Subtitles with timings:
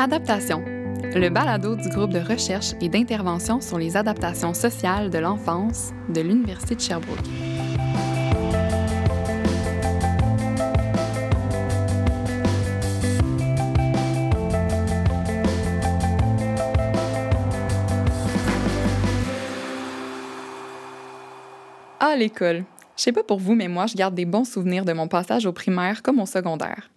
[0.00, 5.90] Adaptation, le balado du groupe de recherche et d'intervention sur les adaptations sociales de l'enfance
[6.08, 7.18] de l'Université de Sherbrooke.
[21.98, 22.64] Ah, l'école.
[22.96, 25.44] Je sais pas pour vous, mais moi, je garde des bons souvenirs de mon passage
[25.44, 26.88] au primaire comme au secondaire.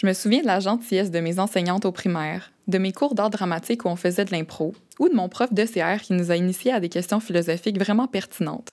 [0.00, 3.30] Je me souviens de la gentillesse de mes enseignantes au primaire, de mes cours d'art
[3.30, 6.70] dramatique où on faisait de l'impro, ou de mon prof d'ECR qui nous a initiés
[6.70, 8.68] à des questions philosophiques vraiment pertinentes.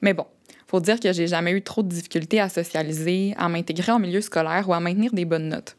[0.00, 0.24] Mais bon,
[0.66, 4.22] faut dire que j'ai jamais eu trop de difficultés à socialiser, à m'intégrer en milieu
[4.22, 5.76] scolaire ou à maintenir des bonnes notes.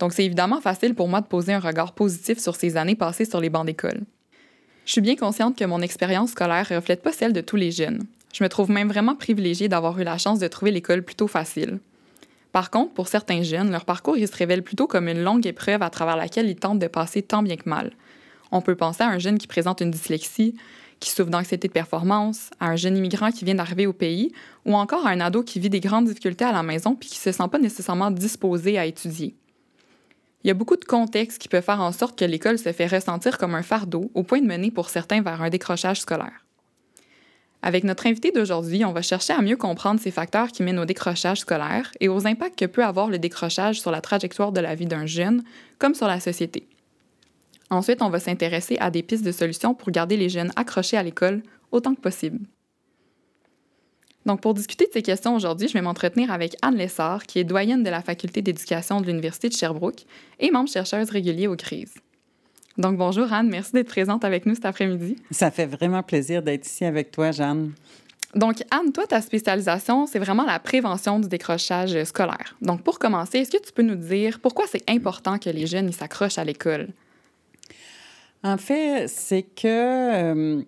[0.00, 3.26] Donc c'est évidemment facile pour moi de poser un regard positif sur ces années passées
[3.26, 4.00] sur les bancs d'école.
[4.86, 7.70] Je suis bien consciente que mon expérience scolaire ne reflète pas celle de tous les
[7.70, 8.02] jeunes.
[8.34, 11.78] Je me trouve même vraiment privilégiée d'avoir eu la chance de trouver l'école plutôt facile.
[12.52, 15.90] Par contre, pour certains jeunes, leur parcours se révèle plutôt comme une longue épreuve à
[15.90, 17.92] travers laquelle ils tentent de passer tant bien que mal.
[18.50, 20.54] On peut penser à un jeune qui présente une dyslexie,
[21.00, 24.32] qui souffre d'anxiété de performance, à un jeune immigrant qui vient d'arriver au pays,
[24.64, 27.18] ou encore à un ado qui vit des grandes difficultés à la maison puis qui
[27.18, 29.34] se sent pas nécessairement disposé à étudier.
[30.44, 32.86] Il y a beaucoup de contextes qui peuvent faire en sorte que l'école se fait
[32.86, 36.44] ressentir comme un fardeau, au point de mener pour certains vers un décrochage scolaire.
[37.60, 40.84] Avec notre invité d'aujourd'hui, on va chercher à mieux comprendre ces facteurs qui mènent au
[40.84, 44.76] décrochage scolaire et aux impacts que peut avoir le décrochage sur la trajectoire de la
[44.76, 45.42] vie d'un jeune,
[45.78, 46.68] comme sur la société.
[47.70, 51.02] Ensuite, on va s'intéresser à des pistes de solutions pour garder les jeunes accrochés à
[51.02, 51.42] l'école
[51.72, 52.38] autant que possible.
[54.24, 57.44] Donc, pour discuter de ces questions aujourd'hui, je vais m'entretenir avec Anne Lessard, qui est
[57.44, 60.04] doyenne de la Faculté d'éducation de l'Université de Sherbrooke
[60.38, 61.94] et membre chercheuse régulier au CRISE.
[62.78, 65.16] Donc, bonjour Anne, merci d'être présente avec nous cet après-midi.
[65.32, 67.72] Ça fait vraiment plaisir d'être ici avec toi, Jeanne.
[68.36, 72.56] Donc, Anne, toi, ta spécialisation, c'est vraiment la prévention du décrochage scolaire.
[72.62, 75.90] Donc, pour commencer, est-ce que tu peux nous dire pourquoi c'est important que les jeunes
[75.90, 76.88] s'accrochent à l'école?
[78.44, 79.66] En fait, c'est que...
[79.66, 80.62] Euh,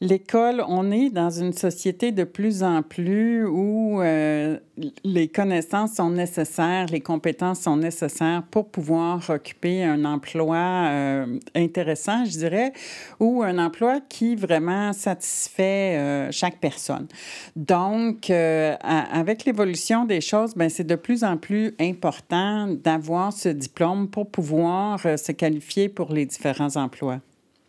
[0.00, 4.56] L'école, on est dans une société de plus en plus où euh,
[5.02, 12.24] les connaissances sont nécessaires, les compétences sont nécessaires pour pouvoir occuper un emploi euh, intéressant,
[12.24, 12.72] je dirais,
[13.18, 17.08] ou un emploi qui vraiment satisfait euh, chaque personne.
[17.56, 24.08] Donc, avec l'évolution des choses, ben, c'est de plus en plus important d'avoir ce diplôme
[24.08, 27.18] pour pouvoir se qualifier pour les différents emplois.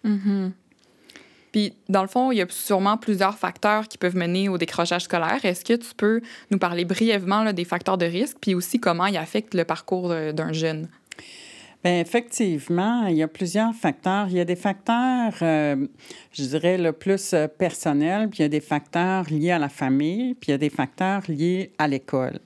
[0.05, 0.51] Mm-hmm.
[1.51, 5.03] Puis, dans le fond, il y a sûrement plusieurs facteurs qui peuvent mener au décrochage
[5.03, 5.43] scolaire.
[5.43, 6.21] Est-ce que tu peux
[6.51, 10.53] nous parler brièvement des facteurs de risque, puis aussi comment ils affectent le parcours d'un
[10.53, 10.87] jeune?
[11.81, 14.27] Bien, effectivement, il y a plusieurs facteurs.
[14.29, 15.87] Il y a des facteurs, euh,
[16.33, 19.69] je dirais, le plus euh, personnels, puis il y a des facteurs liés à la
[19.69, 22.39] famille, puis il y a des facteurs liés à l'école.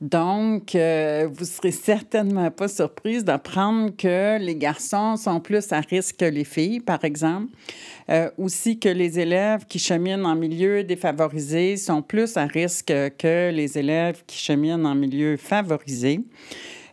[0.00, 6.18] Donc, euh, vous serez certainement pas surprise d'apprendre que les garçons sont plus à risque
[6.18, 7.48] que les filles, par exemple.
[8.08, 13.50] Euh, aussi que les élèves qui cheminent en milieu défavorisé sont plus à risque que
[13.50, 16.20] les élèves qui cheminent en milieu favorisé.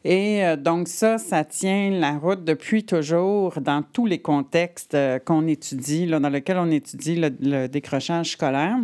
[0.04, 5.46] Et euh, donc ça, ça tient la route depuis toujours dans tous les contextes qu'on
[5.46, 8.78] étudie, là, dans lesquels on étudie le décrochage scolaire.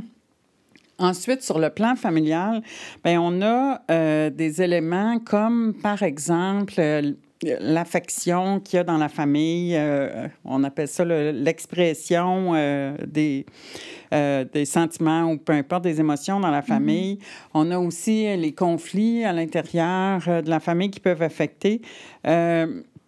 [1.02, 2.62] Ensuite, sur le plan familial,
[3.04, 7.14] ben on a euh, des éléments comme, par exemple, euh,
[7.60, 9.76] l'affection qu'il y a dans la famille.
[9.76, 12.54] Euh, on appelle ça l'expression
[13.08, 13.48] des,
[14.12, 16.66] des sentiments ou peu importe des émotions dans la mm-hmm.
[16.66, 17.20] famille.
[17.54, 21.82] On a aussi les conflits à l'intérieur de la famille qui peuvent affecter.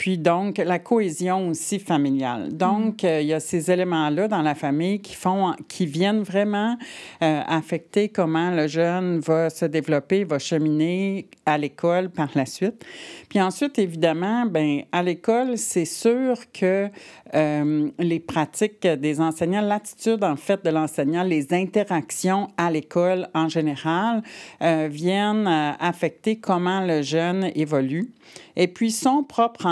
[0.03, 2.58] Puis donc, la cohésion aussi familiale.
[2.58, 3.06] Donc, mm.
[3.06, 6.78] euh, il y a ces éléments-là dans la famille qui font, qui viennent vraiment
[7.22, 12.84] euh, affecter comment le jeune va se développer, va cheminer à l'école par la suite.
[13.30, 16.90] Puis ensuite, évidemment, ben à l'école, c'est sûr que
[17.34, 23.49] euh, les pratiques des enseignants, l'attitude en fait de l'enseignant, les interactions à l'école en
[23.49, 24.21] général
[24.61, 25.47] viennent
[25.79, 28.11] affecter comment le jeune évolue.
[28.55, 29.66] Et puis, son propre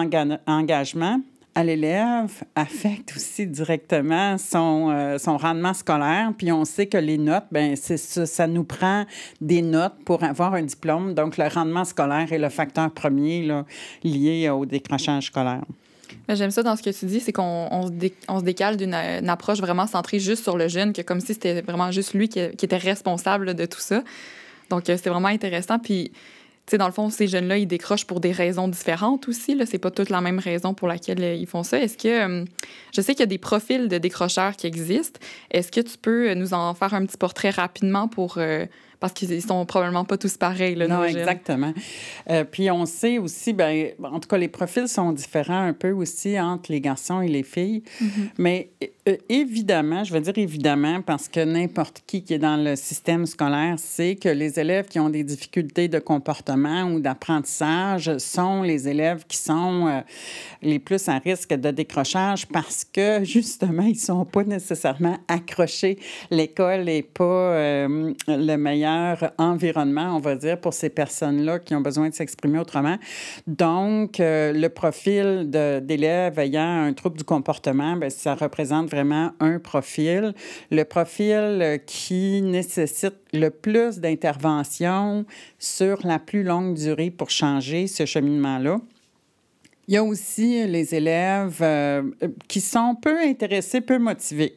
[0.47, 1.19] engagement
[1.53, 6.31] à l'élève affecte aussi directement son, euh, son rendement scolaire.
[6.37, 9.05] Puis on sait que les notes, ben ça, nous prend
[9.41, 11.13] des notes pour avoir un diplôme.
[11.13, 13.47] Donc le rendement scolaire est le facteur premier
[14.03, 15.63] lié au décrochage scolaire.
[16.29, 17.93] J'aime ça dans ce que tu dis, c'est qu'on on se,
[18.27, 21.61] on se, décale d'une approche vraiment centrée juste sur le jeune, que comme si c'était
[21.61, 24.03] vraiment juste lui qui, qui était responsable de tout ça.
[24.69, 25.79] Donc, euh, c'est vraiment intéressant.
[25.79, 26.11] Puis,
[26.71, 29.57] sais, dans le fond, ces jeunes-là, ils décrochent pour des raisons différentes aussi.
[29.57, 31.79] Ce n'est pas toute la même raison pour laquelle euh, ils font ça.
[31.79, 32.41] Est-ce que.
[32.41, 32.45] Euh,
[32.93, 35.19] je sais qu'il y a des profils de décrocheurs qui existent.
[35.51, 38.39] Est-ce que tu peux nous en faire un petit portrait rapidement pour,
[39.01, 40.75] parce qu'ils sont probablement pas tous pareils.
[40.75, 41.73] Là, non, exactement.
[42.29, 45.89] Euh, puis on sait aussi, ben, en tout cas, les profils sont différents un peu
[45.89, 47.81] aussi entre les garçons et les filles.
[47.99, 48.07] Mm-hmm.
[48.37, 48.69] Mais
[49.09, 53.25] euh, évidemment, je veux dire évidemment, parce que n'importe qui qui est dans le système
[53.25, 58.87] scolaire sait que les élèves qui ont des difficultés de comportement ou d'apprentissage sont les
[58.87, 60.01] élèves qui sont euh,
[60.61, 65.97] les plus à risque de décrochage parce que justement, ils sont pas nécessairement accrochés.
[66.29, 68.90] L'école n'est pas euh, le meilleur
[69.37, 72.97] environnement, on va dire, pour ces personnes-là qui ont besoin de s'exprimer autrement.
[73.47, 80.33] Donc, le profil d'élèves ayant un trouble du comportement, bien, ça représente vraiment un profil.
[80.69, 85.25] Le profil euh, qui nécessite le plus d'intervention
[85.59, 88.77] sur la plus longue durée pour changer ce cheminement-là.
[89.87, 92.03] Il y a aussi les élèves euh,
[92.47, 94.55] qui sont peu intéressés, peu motivés.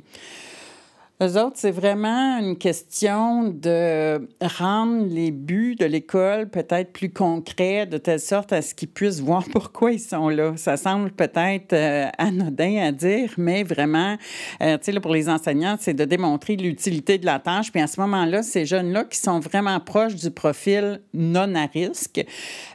[1.22, 4.28] Eux autres, c'est vraiment une question de
[4.58, 9.20] rendre les buts de l'école peut-être plus concrets, de telle sorte à ce qu'ils puissent
[9.20, 10.54] voir pourquoi ils sont là.
[10.56, 14.16] Ça semble peut-être euh, anodin à dire, mais vraiment,
[14.60, 17.70] euh, tu sais, pour les enseignants, c'est de démontrer l'utilité de la tâche.
[17.70, 22.26] Puis à ce moment-là, ces jeunes-là qui sont vraiment proches du profil non à risque,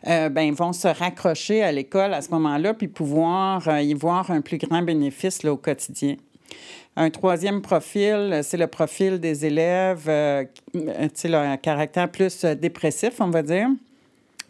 [0.07, 4.39] euh, ben, vont se raccrocher à l'école à ce moment-là, puis pouvoir y voir un
[4.39, 6.15] plus grand bénéfice là, au quotidien.
[6.95, 10.44] Un troisième profil, c'est le profil des élèves, euh,
[11.13, 13.69] sais, le caractère plus dépressif, on va dire.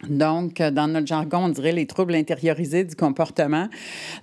[0.08, 3.68] Donc, dans notre jargon, on dirait les troubles intériorisés du comportement.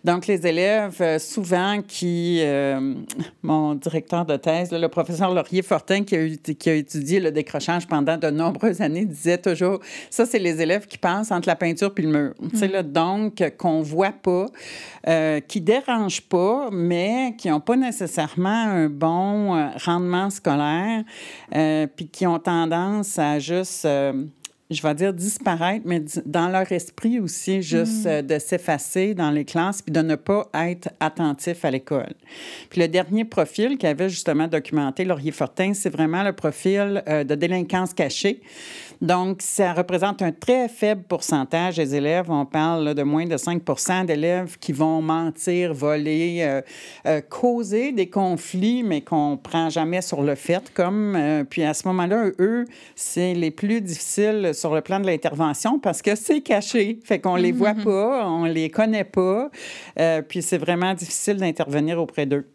[0.04, 2.40] Donc, les élèves, euh, souvent, qui...
[2.42, 2.96] Euh,
[3.44, 8.18] mon directeur de thèse, le professeur Laurier-Fortin, qui a, qui a étudié le décrochage pendant
[8.18, 9.80] de nombreuses années, disait toujours,
[10.10, 12.34] ça, c'est les élèves qui passent entre la peinture puis le mur.
[12.54, 14.48] Sais, là, donc, qu'on voit pas,
[15.08, 21.04] euh, qui dérangent pas, mais qui n'ont pas nécessairement un bon euh, rendement scolaire,
[21.96, 23.88] puis qui ont tendance à juste
[24.70, 28.08] je vais dire disparaître, mais dans leur esprit aussi, juste mm.
[28.08, 32.14] euh, de s'effacer dans les classes puis de ne pas être attentif à l'école.
[32.70, 37.36] Puis le dernier profil qu'avait justement documenté Laurier Fortin, c'est vraiment le profil euh, de
[37.36, 38.42] délinquance cachée.
[39.00, 42.32] Donc, ça représente un très faible pourcentage des élèves.
[42.32, 46.62] On parle de moins de 5% d'élèves qui vont mentir, voler, euh,
[47.06, 50.72] euh, causer des conflits, mais qu'on ne prend jamais sur le fait.
[50.74, 52.66] Comme, puis à ce moment-là, eux,
[52.96, 57.00] c'est les plus difficiles sur le plan de l'intervention parce que c'est caché.
[57.04, 57.84] Fait qu'on les voit mm-hmm.
[57.84, 59.50] pas, on les connaît pas.
[60.28, 62.46] puis c'est vraiment difficile d'intervenir auprès d'eux.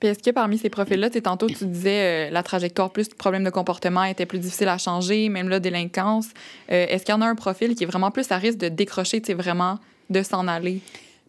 [0.00, 3.50] Puis est-ce que parmi ces profils-là, tantôt tu disais euh, la trajectoire plus problème de
[3.50, 6.28] comportement était plus difficile à changer, même là, délinquance.
[6.70, 8.68] Euh, est-ce qu'il y en a un profil qui est vraiment plus à risque de
[8.68, 9.78] décrocher, tu vraiment
[10.08, 10.80] de s'en aller?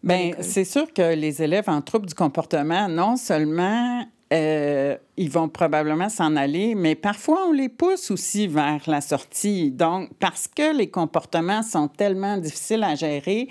[0.02, 5.48] Bien, c'est sûr que les élèves en trouble du comportement, non seulement euh, ils vont
[5.48, 9.72] probablement s'en aller, mais parfois on les pousse aussi vers la sortie.
[9.72, 13.48] Donc, parce que les comportements sont tellement difficiles à gérer,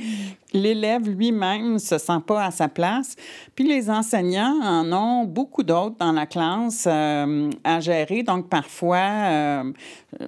[0.53, 3.17] l'élève lui-même ne se sent pas à sa place.
[3.55, 8.23] Puis les enseignants en ont beaucoup d'autres dans la classe euh, à gérer.
[8.23, 9.73] Donc, parfois, euh,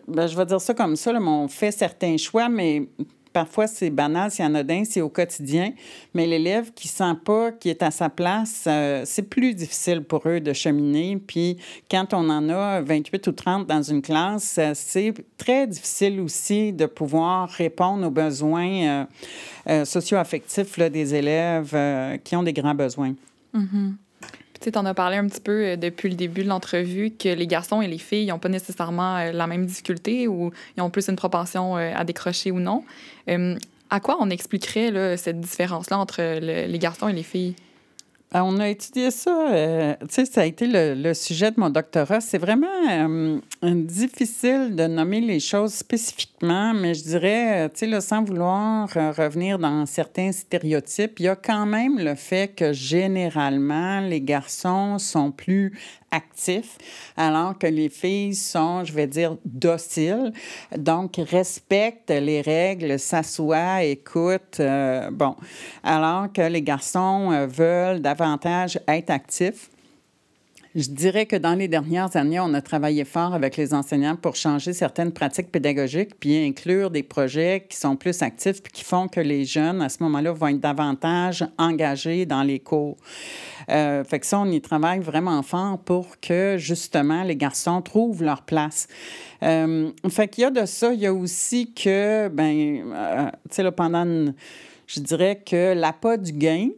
[0.08, 2.90] ben, je vais dire ça comme ça, on fait certains choix, mais
[3.34, 5.74] parfois c'est banal, c'est anodin, c'est au quotidien,
[6.14, 10.28] mais l'élève qui sent pas qu'il est à sa place, euh, c'est plus difficile pour
[10.28, 11.18] eux de cheminer.
[11.26, 11.58] Puis
[11.90, 16.74] quand on en a 28 ou 30 dans une classe, euh, c'est très difficile aussi
[16.74, 19.08] de pouvoir répondre aux besoins
[19.68, 23.14] euh, socio-affectifs des élèves qui ont des grands besoins.
[23.54, 23.94] Mm-hmm.
[24.62, 27.48] Tu en as parlé un petit peu euh, depuis le début de l'entrevue que les
[27.48, 31.10] garçons et les filles n'ont pas nécessairement euh, la même difficulté ou ils ont plus
[31.10, 32.84] une propension euh, à décrocher ou non.
[33.90, 37.56] à quoi on expliquerait cette différence-là entre les garçons et les filles?
[38.34, 39.50] Ah, on a étudié ça.
[39.52, 42.22] Euh, tu sais, ça a été le, sujet de mon doctorat.
[42.22, 48.02] C'est vraiment euh, difficile de nommer les choses spécifiquement, mais je dirais, euh, tu sais,
[48.02, 54.00] sans vouloir revenir dans certains stéréotypes, il y a quand même le fait que généralement,
[54.00, 55.78] les garçons sont plus
[56.12, 56.78] actifs,
[57.18, 60.34] alors que les filles sont, je vais dire, dociles,
[60.78, 64.60] donc respectent les règles, s'assoient, écoutent.
[64.60, 65.36] Euh, bon,
[65.84, 69.70] alors que les garçons euh, veulent davantage être actifs.
[70.74, 74.38] Je dirais que dans les dernières années, on a travaillé fort avec les enseignants pour
[74.38, 79.10] changer certaines pratiques pédagogiques, puis inclure des projets qui sont plus actifs, puis qui font
[79.10, 82.96] que les jeunes, à ce moment-là, vont être davantage engagés dans les cours.
[83.70, 88.24] Euh, fait que ça, on y travaille vraiment fort pour que, justement, les garçons trouvent
[88.24, 88.88] leur place.
[89.44, 90.94] Euh, fait qu'il y a de ça.
[90.94, 94.34] Il y a aussi que, ben, euh, tu sais, pendant,
[94.88, 96.70] je dirais que l'appât du gain,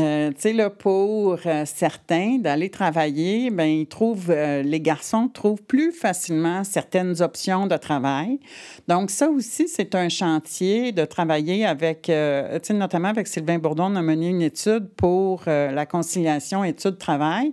[0.00, 5.28] Euh, tu sais, là, pour euh, certains, d'aller travailler, ben ils trouvent, euh, les garçons
[5.28, 8.40] trouvent plus facilement certaines options de travail.
[8.88, 13.92] Donc, ça aussi, c'est un chantier de travailler avec, tu sais, notamment avec Sylvain Bourdon,
[13.92, 17.52] on a mené une étude pour la conciliation études-travail.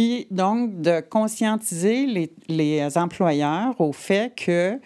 [0.00, 4.80] Puis, donc, de conscientiser les, les employeurs au fait que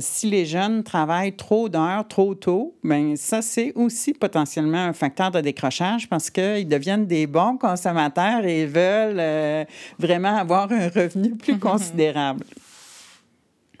[0.00, 5.30] si les jeunes travaillent trop d'heures, trop tôt, bien, ça, c'est aussi potentiellement un facteur
[5.30, 9.64] de décrochage parce qu'ils deviennent des bons consommateurs et veulent euh,
[9.98, 12.46] vraiment avoir un revenu plus considérable.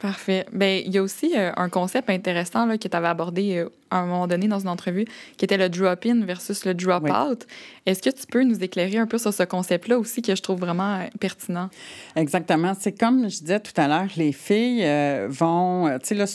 [0.04, 0.44] Parfait.
[0.52, 3.70] Bien, il y a aussi euh, un concept intéressant là, que tu avais abordé euh,
[3.90, 5.06] à un moment donné dans une entrevue,
[5.38, 7.46] qui était le drop-in versus le drop-out.
[7.86, 10.60] Est-ce que tu peux nous éclairer un peu sur ce concept-là aussi que je trouve
[10.60, 11.70] vraiment euh, pertinent?
[12.16, 12.74] Exactement.
[12.78, 14.86] C'est comme je disais tout à l'heure, les filles
[15.28, 16.26] vont, tu sais, là,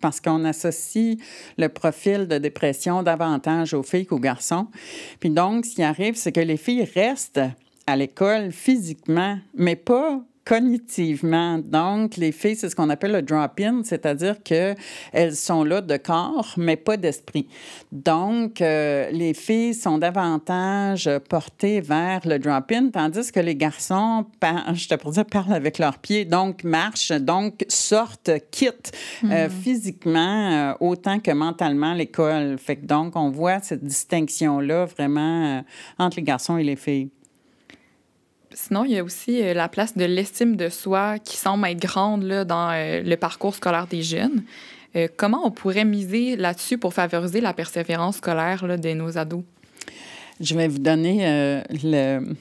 [0.00, 1.18] parce qu'on associe
[1.58, 4.68] le profil de dépression davantage aux filles qu'aux garçons.
[5.20, 7.42] Puis donc, ce qui arrive, c'est que les filles restent
[7.86, 11.58] à l'école physiquement, mais pas cognitivement.
[11.58, 16.54] Donc, les filles, c'est ce qu'on appelle le drop-in, c'est-à-dire qu'elles sont là de corps,
[16.56, 17.46] mais pas d'esprit.
[17.92, 24.24] Donc, euh, les filles sont davantage portées vers le drop-in, tandis que les garçons,
[24.72, 28.92] je te pourrais dire, parlent avec leurs pieds, donc marchent, donc sortent, quittent
[29.24, 29.50] euh, hmm.
[29.50, 32.56] physiquement euh, autant que mentalement l'école.
[32.56, 35.62] Fait que donc, on voit cette distinction-là vraiment
[35.98, 37.10] entre les garçons et les filles.
[38.60, 41.78] Sinon, il y a aussi euh, la place de l'estime de soi qui semble être
[41.78, 44.42] grande là, dans euh, le parcours scolaire des jeunes.
[44.96, 49.44] Euh, comment on pourrait miser là-dessus pour favoriser la persévérance scolaire là, de nos ados?
[50.40, 52.34] Je vais vous donner le,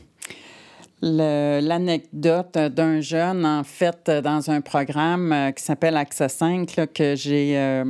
[1.01, 7.83] l'anecdote d'un jeune, en fait, dans un programme qui s'appelle Access 5, que j'ai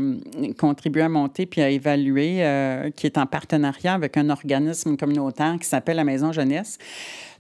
[0.58, 5.68] contribué à monter puis à évaluer, qui est en partenariat avec un organisme communautaire qui
[5.68, 6.78] s'appelle la Maison Jeunesse.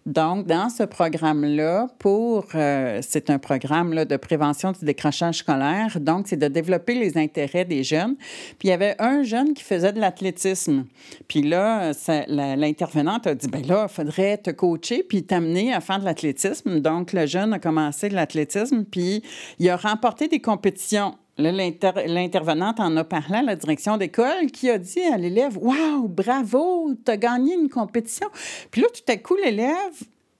[0.07, 5.99] Donc, dans ce programme-là, pour euh, c'est un programme là, de prévention du décrochage scolaire.
[5.99, 8.15] Donc, c'est de développer les intérêts des jeunes.
[8.57, 10.85] Puis il y avait un jeune qui faisait de l'athlétisme.
[11.27, 11.91] Puis là,
[12.29, 16.79] l'intervenante a dit ben là, il faudrait te coacher puis t'amener à faire de l'athlétisme.
[16.79, 19.21] Donc, le jeune a commencé de l'athlétisme puis
[19.59, 24.77] il a remporté des compétitions L'intervenante en a parlé à la direction d'école qui a
[24.77, 28.27] dit à l'élève Waouh, bravo, tu as gagné une compétition.
[28.71, 29.93] Puis là, tout à coup, l'élève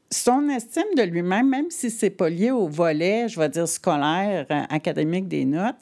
[0.09, 4.45] son estime de lui-même, même si c'est pas lié au volet, je vais dire, scolaire,
[4.49, 5.75] euh, académique des notes,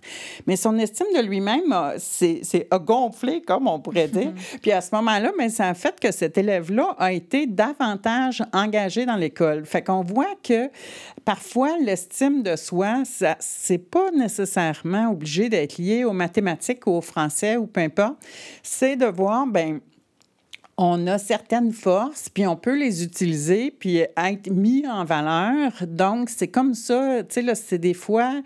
[0.47, 4.33] mais son estime de lui-même c'est a, gonflé, comme on pourrait dire.
[4.61, 9.05] Puis à ce moment-là, mais ça a fait que cet élève-là a été davantage engagé
[9.05, 9.65] dans l'école.
[9.65, 10.69] Fait qu'on voit que
[11.23, 17.01] parfois, l'estime de soi, ça c'est pas nécessairement obligé d'être lié aux mathématiques ou au
[17.01, 18.15] français ou peu importe.
[18.63, 19.79] C'est de voir, ben
[20.77, 25.71] on a certaines forces, puis on peut les utiliser, puis être mis en valeur.
[25.87, 28.41] Donc, c'est comme ça, tu sais, c'est des fois,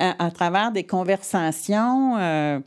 [0.00, 2.60] euh, à, travers des conversations, euh,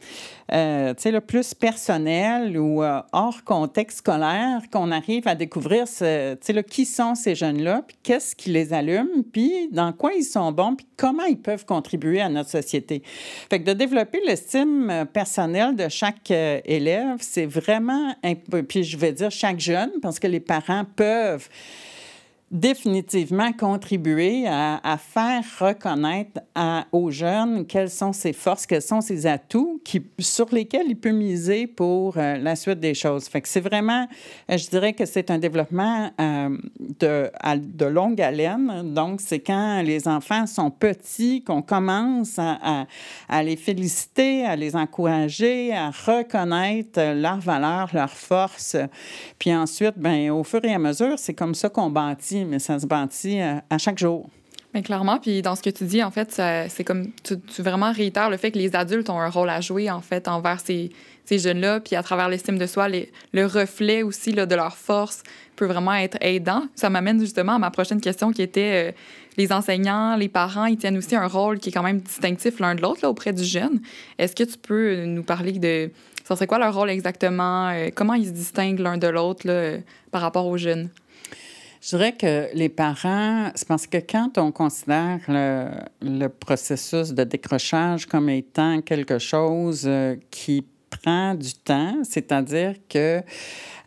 [0.52, 6.66] euh, tu sais, plus personnel ou hors contexte scolaire qu'on arrive à découvrir, tu sais,
[6.68, 10.76] qui sont ces jeunes-là, puis qu'est-ce qui les allume, puis dans quoi ils sont bons,
[10.76, 13.04] puis comment ils peuvent contribuer à notre société.
[13.50, 18.16] Fait que de développer l'estime personnelle de chaque élève, c'est vraiment,
[18.68, 21.50] puis je vais dire chaque jeune, parce que les parents peuvent
[22.54, 26.40] définitivement contribuer à, faire reconnaître
[26.92, 31.12] aux jeunes quelles sont ses forces, quels sont ses atouts qui, sur lesquels il peut
[31.12, 33.28] miser pour euh, la suite des choses.
[33.28, 34.08] Fait que c'est vraiment,
[34.52, 38.94] euh, je dirais que c'est un développement euh, de, de longue haleine.
[38.94, 42.86] Donc, c'est quand les enfants sont petits qu'on commence à,
[43.44, 48.78] les féliciter, à les encourager, à reconnaître leurs valeurs, leurs forces.
[49.40, 52.80] Puis ensuite, ben, au fur et à mesure, c'est comme ça qu'on bâtit mais ça
[52.80, 54.30] se bâtit euh, à, chaque jour.
[54.74, 58.32] Mais clairement, puis dans ce que tu dis, en fait, c'est comme tu, vraiment réitères
[58.32, 60.90] le fait que les adultes ont un rôle à jouer, en fait, envers ces,
[61.26, 65.24] ces jeunes-là, puis à travers l'estime de soi, le reflet aussi là, de leur force
[65.56, 66.64] peut vraiment être aidant.
[66.76, 68.92] Ça m'amène justement à ma prochaine question qui était euh,
[69.38, 72.76] les enseignants, les parents, ils tiennent aussi un rôle qui est quand même distinctif l'un
[72.76, 73.82] de l'autre auprès du jeune.
[74.18, 75.92] Est-ce que tu peux nous parler de
[76.24, 79.46] ça serait quoi leur rôle exactement, euh, comment ils se distinguent l'un de l'autre
[80.10, 80.90] par rapport aux jeunes?
[81.84, 88.06] Je dirais que les parents, c'est parce que quand on considère le, processus de décrochage
[88.06, 93.22] comme étant quelque chose euh, qui prend du temps, c'est-à-dire que, euh,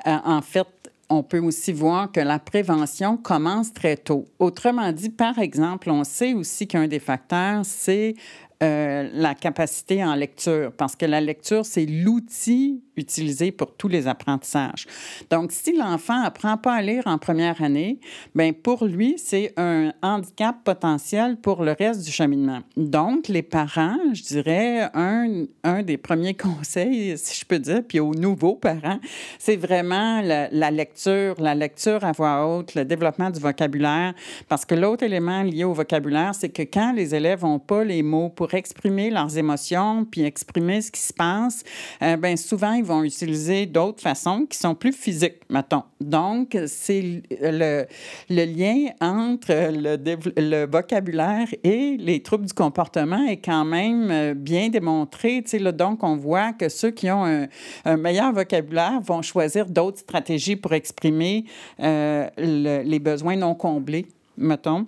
[0.05, 0.67] en fait,
[1.09, 4.27] on peut aussi voir que la prévention commence très tôt.
[4.39, 8.15] Autrement dit, par exemple, on sait aussi qu'un des facteurs, c'est
[8.63, 14.09] euh, la capacité en lecture, parce que la lecture, c'est l'outil utilisé pour tous les
[14.09, 14.87] apprentissages.
[15.29, 18.01] Donc, si l'enfant apprend pas à lire en première année,
[18.35, 22.61] ben pour lui, c'est un handicap potentiel pour le reste du cheminement.
[22.79, 28.01] Donc, les parents, je dirais, un, un des premiers conseils, si je peux dire, puis
[28.01, 29.01] aux nouveaux parents,
[29.39, 34.15] c'est vraiment la, la lecture, la lecture à voix haute, le développement du vocabulaire,
[34.49, 38.03] parce que l'autre élément lié au vocabulaire, c'est que quand les élèves n'ont pas les
[38.03, 41.65] mots pour exprimer leurs émotions, puis exprimer ce qui se passe,
[42.03, 45.83] euh, ben souvent, ils vont utiliser d'autres façons qui sont plus physiques, mettons.
[46.01, 47.87] Donc, c'est le,
[48.31, 49.97] le, lien entre le,
[50.37, 55.45] le, vocabulaire et les troubles du comportement est quand même euh, bien démontré.
[55.59, 57.47] Là, donc, on voit que ceux qui ont
[57.85, 61.45] un, meilleur vocabulaire vont choisir d'autres stratégies pour exprimer
[61.81, 64.87] euh, les besoins non comblés, mettons.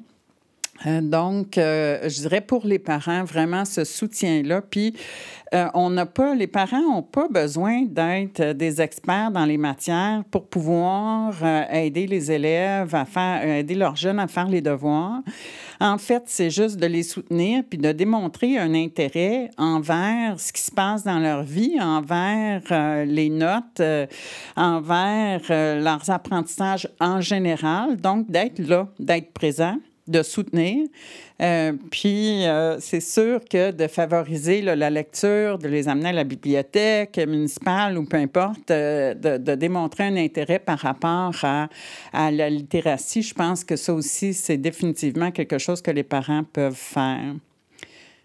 [0.86, 4.62] Euh, donc, euh, je dirais pour les parents, vraiment ce soutien-là.
[4.62, 4.94] Puis,
[5.54, 10.22] euh, on n'a pas, les parents n'ont pas besoin d'être des experts dans les matières
[10.30, 11.34] pour pouvoir
[11.72, 15.22] aider les élèves à faire, aider leurs jeunes à faire les devoirs.
[15.80, 20.60] En fait, c'est juste de les soutenir puis de démontrer un intérêt envers ce qui
[20.60, 22.62] se passe dans leur vie, envers
[23.06, 23.80] les notes,
[24.56, 27.96] envers leurs apprentissages en général.
[27.96, 30.88] Donc, d'être là, d'être présent de soutenir.
[31.40, 36.24] Euh, puis, euh, c'est sûr que de favoriser la lecture, de les amener à la
[36.24, 41.68] bibliothèque municipale ou peu importe, euh, de, démontrer un intérêt par rapport à,
[42.30, 46.74] la littératie, je pense que ça aussi, c'est définitivement quelque chose que les parents peuvent
[46.74, 47.34] faire.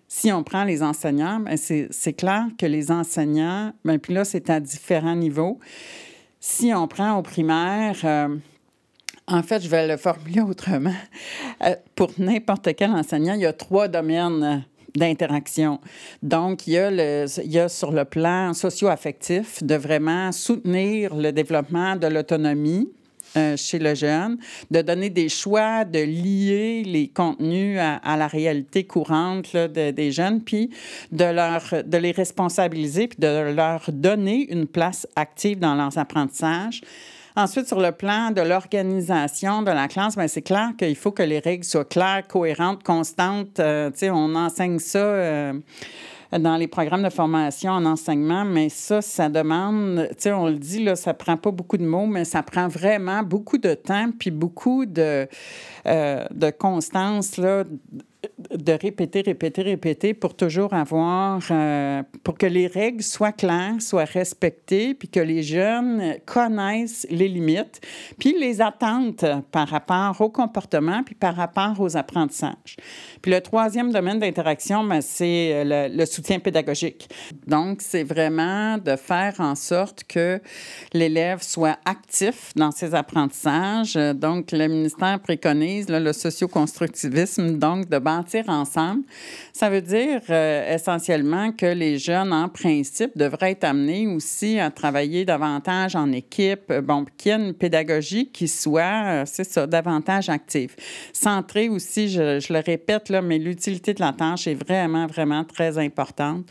[0.08, 4.50] Si on prend les enseignants, ben, c'est clair que les enseignants, bien, puis là, c'est
[4.50, 5.60] à différents niveaux.
[6.40, 7.96] Si on prend au primaire,
[9.28, 10.96] en fait, je vais le formuler autrement.
[11.64, 14.66] Euh, pour n'importe quel enseignant, il y a trois domaines
[14.96, 15.80] d'interaction.
[16.22, 21.16] Donc, il y, a le, il y a sur le plan socio-affectif de vraiment soutenir
[21.16, 22.90] le développement de l'autonomie
[23.36, 24.38] euh, chez le jeune,
[24.70, 30.70] de donner des choix, de lier les contenus à, la réalité courante des jeunes, puis
[31.12, 36.82] de, leur, de les responsabiliser, puis de leur donner une place active dans leurs apprentissages.
[37.36, 41.24] Ensuite, sur le plan de l'organisation de la classe, ben, c'est clair qu'il faut que
[41.24, 43.60] les règles soient claires, cohérentes, constantes.
[43.60, 45.00] Euh, on enseigne ça.
[45.00, 45.54] Euh,
[46.40, 50.56] dans les programmes de formation en enseignement, mais ça, ça demande, tu sais, on le
[50.56, 54.10] dit, là, ça prend pas beaucoup de mots, mais ça prend vraiment beaucoup de temps
[54.18, 55.28] puis beaucoup de,
[55.86, 57.66] euh, de constance, là,
[58.52, 64.06] de répéter, répéter, répéter pour toujours avoir, euh, pour que les règles soient claires, soient
[64.06, 67.82] respectées, puis que les jeunes connaissent les limites,
[68.18, 72.78] puis les attentes par rapport au comportement, puis par rapport aux apprentissages.
[73.22, 77.10] Puis le troisième domaine d'interaction, ben, c'est euh, le, soutien pédagogique.
[77.48, 80.40] Donc, c'est vraiment de faire en sorte que
[80.94, 83.96] l'élève soit actif dans ses apprentissages.
[83.96, 87.98] Donc, le ministère préconise le socioconstructivisme, donc de
[88.48, 89.04] ensemble.
[89.52, 94.72] Ça veut dire euh, essentiellement que les jeunes, en principe, devraient être amenés aussi à
[94.72, 99.68] travailler davantage en équipe, bon, qu'il y ait une pédagogie qui soit, euh, c'est ça,
[99.68, 100.76] davantage active.
[101.12, 105.44] Centré aussi, je, je, le répète, là, mais l'utilité de la tâche est vraiment, vraiment
[105.44, 106.46] très importante.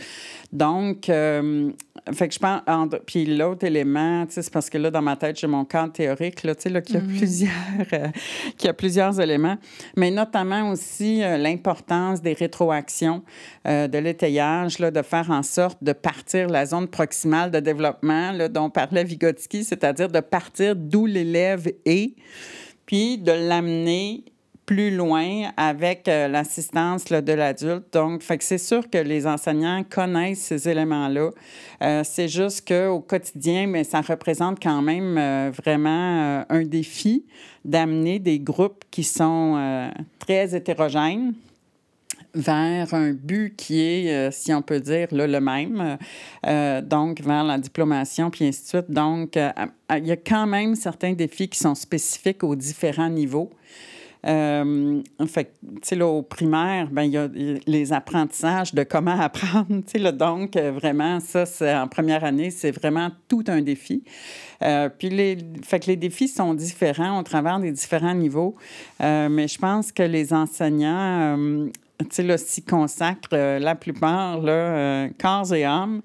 [0.53, 1.71] Donc, euh,
[2.13, 2.61] fait que je pense,
[3.07, 6.55] puis l'autre élément, c'est parce que là, dans ma tête, j'ai mon cadre théorique, là,
[6.55, 7.17] tu sais, là, qu'il y a mm-hmm.
[7.17, 8.13] plusieurs,
[8.59, 9.57] qu'il y a plusieurs éléments,
[9.97, 13.23] mais notamment aussi l'importance des rétroactions,
[13.67, 18.49] euh, de l'étayage, de faire en sorte de partir la zone proximale de développement là,
[18.49, 22.15] dont parlait Vygotsky, c'est-à-dire de partir d'où l'élève est,
[22.85, 24.25] puis de l'amener
[24.73, 27.93] plus loin avec euh, l'assistance de l'adulte.
[27.93, 31.29] Donc, c'est sûr que les enseignants connaissent ces éléments-là.
[31.83, 37.27] Euh, c'est juste qu'au quotidien, mais ça représente quand même euh, vraiment un défi
[37.67, 41.35] d'amener des groupes qui sont très hétérogènes
[42.35, 45.99] vers un but qui est, si on peut dire, là, le même,
[46.89, 48.91] donc vers la diplomation, puis ainsi de suite.
[48.91, 53.51] Donc, il y a quand même certains défis qui sont spécifiques aux différents niveaux.
[54.27, 55.53] Euh, fait
[55.93, 57.29] là, au primaire, ben, il y a
[57.67, 62.71] les apprentissages de comment apprendre, là, donc, euh, vraiment, ça, c'est en première année, c'est
[62.71, 64.05] vraiment tout un défi.
[64.63, 68.55] Euh, puis, les, fait les défis sont différents au travers des différents niveaux,
[69.01, 71.37] euh, mais je pense que les enseignants
[72.19, 76.03] là, s'y consacrent euh, la plupart, là, euh, corps et âme.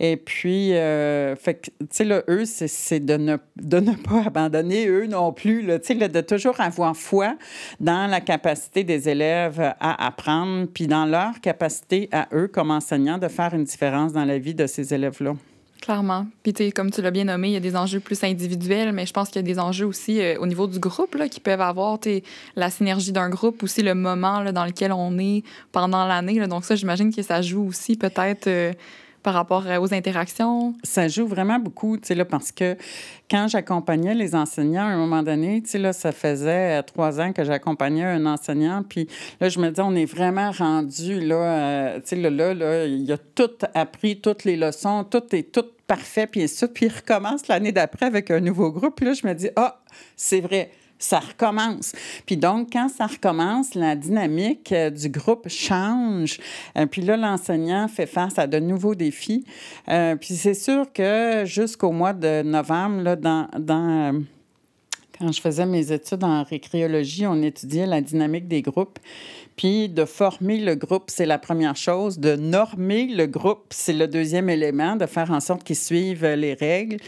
[0.00, 4.86] Et puis, euh, fait tu sais, là, eux, c'est de ne, de ne pas abandonner,
[4.86, 7.36] eux non plus, là, tu sais, de toujours avoir foi
[7.80, 13.18] dans la capacité des élèves à apprendre, puis dans leur capacité à eux, comme enseignants,
[13.18, 15.34] de faire une différence dans la vie de ces élèves-là.
[15.80, 16.26] Clairement.
[16.42, 19.06] Puis, tu comme tu l'as bien nommé, il y a des enjeux plus individuels, mais
[19.06, 21.40] je pense qu'il y a des enjeux aussi euh, au niveau du groupe là, qui
[21.40, 21.98] peuvent avoir
[22.56, 26.44] la synergie d'un groupe, aussi le moment là, dans lequel on est pendant l'année.
[26.46, 28.48] Donc, ça, j'imagine que ça joue aussi peut-être.
[28.48, 28.72] Euh,
[29.22, 30.74] par rapport euh, aux interactions?
[30.82, 32.76] Ça joue vraiment beaucoup, tu sais, parce que
[33.30, 37.44] quand j'accompagnais les enseignants, à un moment donné, tu sais, ça faisait trois ans que
[37.44, 39.08] j'accompagnais un enseignant, puis
[39.40, 43.10] là, je me disais, on est vraiment rendu, là, tu sais, là, là, là, il
[43.12, 46.68] a tout appris, toutes les leçons, tout est tout parfait, puis ça.
[46.68, 48.94] Puis il recommence l'année d'après avec un nouveau groupe.
[48.96, 49.80] Puis là, je me dis, ah,
[50.14, 51.92] c'est vrai, ça recommence.
[52.26, 56.38] Puis donc, quand ça recommence, la dynamique euh, du groupe change.
[56.76, 59.44] Euh, puis là, l'enseignant fait face à de nouveaux défis.
[59.88, 64.22] Euh, puis c'est sûr que jusqu'au mois de novembre, là, dans, dans
[65.18, 68.98] quand je faisais mes études en récréologie, on étudiait la dynamique des groupes.
[69.58, 72.20] Puis de former le groupe, c'est la première chose.
[72.20, 76.54] De normer le groupe, c'est le deuxième élément, de faire en sorte qu'ils suivent les
[76.54, 76.98] règles.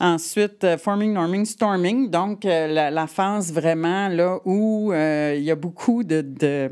[0.00, 2.08] Ensuite, euh, forming, norming, storming.
[2.08, 6.70] Donc, euh, la, phase vraiment là où euh, il y a beaucoup de, de,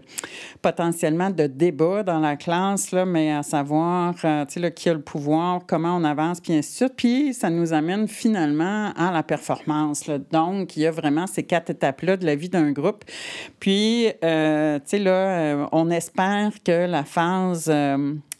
[0.62, 4.14] potentiellement de débats dans la classe, là, mais à savoir,
[4.48, 6.92] sais, là, qui a le pouvoir, comment on avance, puis ainsi de suite.
[6.96, 10.08] Puis, ça nous amène finalement à la performance.
[10.30, 13.04] Donc, il y a vraiment ces quatre étapes-là de la vie d'un groupe.
[13.58, 15.25] Puis, tu sais, là,
[15.72, 17.70] on espère que la phase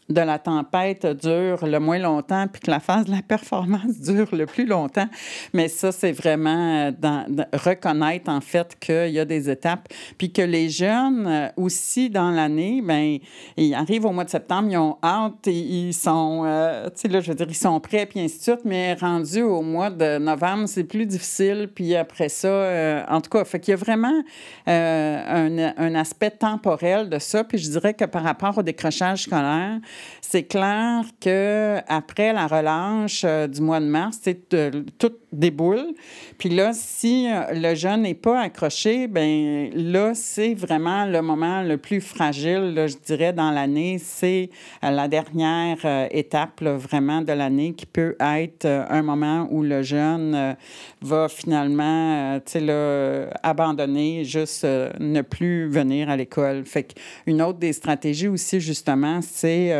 [0.09, 4.33] de la tempête dure le moins longtemps, puis que la phase de la performance dure
[4.33, 5.07] le plus longtemps.
[5.53, 10.31] Mais ça, c'est vraiment euh, dans, reconnaître, en fait, qu'il y a des étapes, puis
[10.31, 13.17] que les jeunes euh, aussi, dans l'année, ben
[13.57, 17.19] ils arrivent au mois de septembre, ils ont hâte, ils sont, euh, tu sais, là,
[17.19, 20.17] je veux dire, ils sont prêts, puis ainsi de suite, mais rendu au mois de
[20.19, 24.23] novembre, c'est plus difficile, puis après ça, en tout cas, fait qu'il y a vraiment
[24.65, 29.79] un, un aspect temporel de ça, puis je dirais que par rapport au décrochage scolaire,
[30.21, 34.49] c'est clair que après la relâche euh, du mois de mars, c'est
[34.97, 35.93] tout déboule.
[36.37, 41.63] Puis là, si euh, le jeune n'est pas accroché, ben là, c'est vraiment le moment
[41.63, 43.97] le plus fragile, je dirais, dans l'année.
[43.99, 44.49] C'est
[44.83, 50.55] euh, la dernière étape, vraiment, de l'année qui peut être un moment où le jeune
[51.01, 56.65] va finalement, tu sais, abandonner, juste ne plus venir à l'école.
[56.65, 59.73] Fait qu'une autre des stratégies aussi, justement, c'est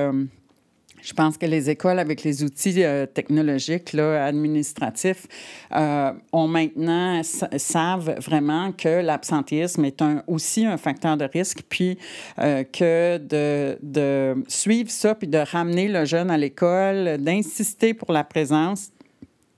[1.01, 5.27] je pense que les écoles, avec les outils euh, technologiques, là, administratifs,
[5.75, 11.97] euh, ont maintenant savent vraiment que l'absentéisme est aussi un facteur de risque, puis
[12.39, 18.11] euh, que de, de suivre ça, puis de ramener le jeune à l'école, d'insister pour
[18.11, 18.91] la présence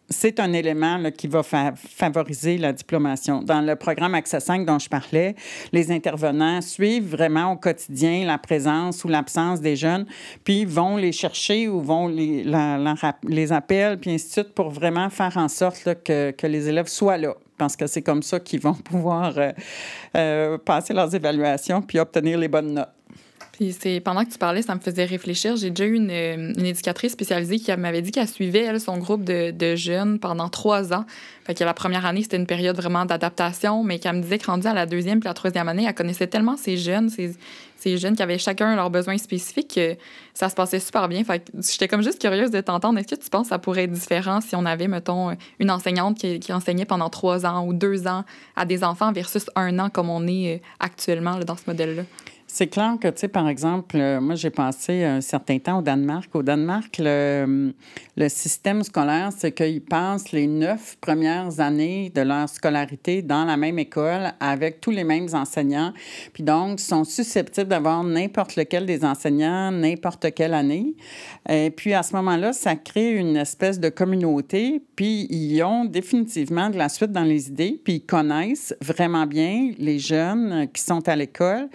[0.09, 3.41] c'est un élément qui va favoriser la diplomation.
[3.41, 5.35] Dans le programme Accès 5 dont je parlais,
[5.71, 10.05] les intervenants suivent vraiment au quotidien la présence ou l'absence des jeunes,
[10.43, 12.45] puis vont les chercher ou vont les,
[13.27, 16.87] les appeler, puis ainsi de suite, pour vraiment faire en sorte que, que les élèves
[16.87, 19.51] soient là parce que c'est comme ça qu'ils vont pouvoir euh,
[20.15, 22.89] euh, passer leurs évaluations puis obtenir les bonnes notes
[23.71, 25.57] c'est pendant que tu parlais, ça me faisait réfléchir.
[25.57, 29.23] J'ai déjà eu une, une éducatrice spécialisée qui m'avait dit qu'elle suivait, elle, son groupe
[29.23, 31.05] de, de, jeunes pendant trois ans.
[31.45, 34.45] Fait que la première année, c'était une période vraiment d'adaptation, mais qu'elle me disait que
[34.45, 37.35] rendue à la deuxième puis la troisième année, elle connaissait tellement ces jeunes, ces,
[37.75, 39.97] ces jeunes qui avaient chacun leurs besoins spécifiques que
[40.33, 41.23] ça se passait super bien.
[41.25, 42.97] Fait que j'étais comme juste curieuse de t'entendre.
[42.99, 46.17] Est-ce que tu penses que ça pourrait être différent si on avait, mettons, une enseignante
[46.17, 48.23] qui, qui enseignait pendant trois ans ou deux ans
[48.55, 52.03] à des enfants versus un an comme on est euh, actuellement là, dans ce modèle-là?
[52.51, 55.81] C'est clair que, tu sais, par exemple, euh, moi, j'ai passé un certain temps au
[55.83, 56.33] Danemark.
[56.33, 57.75] Au Danemark, le,
[58.17, 63.55] le système scolaire, c'est qu'ils passent les neuf premières années de leur scolarité dans la
[63.55, 65.93] même école avec tous les mêmes enseignants.
[66.33, 70.95] Puis donc, sont susceptibles d'avoir n'importe lequel des enseignants, n'importe quelle année.
[71.47, 74.81] Et puis, à ce moment-là, ça crée une espèce de communauté.
[74.95, 77.79] Puis, ils ont définitivement de la suite dans les idées.
[77.83, 81.69] Puis, ils connaissent vraiment bien les jeunes qui sont à l'école.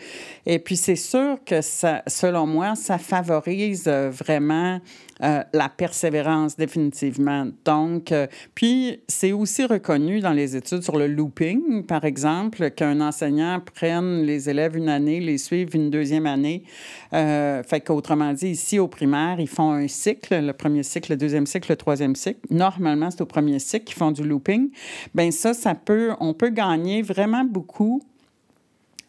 [0.64, 4.80] Puis, c'est sûr que ça, selon moi, ça favorise euh, vraiment
[5.22, 7.46] euh, la persévérance, définitivement.
[7.64, 13.00] Donc, euh, puis c'est aussi reconnu dans les études sur le looping, par exemple, qu'un
[13.00, 16.64] enseignant prenne les élèves une année, les suive une deuxième année.
[17.12, 21.16] Euh, fait qu'autrement dit, ici au primaire, ils font un cycle, le premier cycle, le
[21.16, 22.40] deuxième cycle, le troisième cycle.
[22.50, 24.70] Normalement, c'est au premier cycle qu'ils font du looping.
[25.14, 28.02] Bien ça, ça peut, on peut gagner vraiment beaucoup